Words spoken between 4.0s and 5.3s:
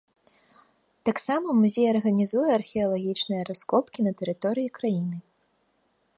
на тэрыторыі краіны.